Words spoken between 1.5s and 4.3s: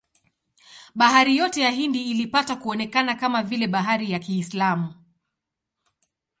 ya Hindi ilipata kuonekana kama vile bahari ya